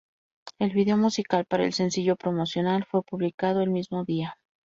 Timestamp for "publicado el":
3.03-3.69